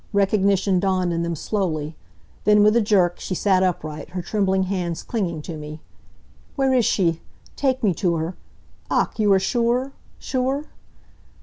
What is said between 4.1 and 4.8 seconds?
her trembling